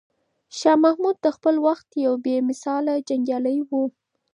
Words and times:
شاه 0.57 0.77
محمود 0.83 1.17
د 1.21 1.27
خپل 1.35 1.55
وخت 1.67 1.87
یو 2.05 2.13
بې 2.25 2.35
مثاله 2.49 2.93
جنګیالی 3.09 3.59
و. 3.67 3.71